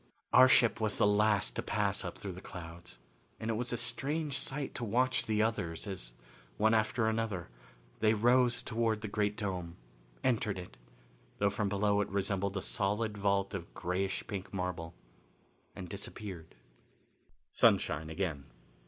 Our 0.33 0.47
ship 0.47 0.81
was 0.81 0.97
the 0.97 1.05
last 1.05 1.55
to 1.55 1.61
pass 1.61 2.03
up 2.03 2.17
through 2.17 2.31
the 2.31 2.41
clouds, 2.41 2.97
and 3.39 3.51
it 3.51 3.53
was 3.53 3.71
a 3.71 3.77
strange 3.77 4.35
sight 4.35 4.73
to 4.73 4.83
watch 4.83 5.27
the 5.27 5.43
others 5.43 5.85
as 5.85 6.15
one 6.57 6.73
after 6.73 7.07
another 7.07 7.49
they 7.99 8.15
rose 8.15 8.63
toward 8.63 9.01
the 9.01 9.07
great 9.07 9.37
dome, 9.37 9.75
entered 10.23 10.57
it, 10.57 10.75
though 11.37 11.51
from 11.51 11.69
below 11.69 12.01
it 12.01 12.09
resembled 12.09 12.57
a 12.57 12.63
solid 12.63 13.15
vault 13.15 13.53
of 13.53 13.71
grayish 13.75 14.25
pink 14.25 14.51
marble, 14.51 14.95
and 15.75 15.87
disappeared. 15.87 16.55
Sunshine 17.51 18.09
Again. 18.09 18.45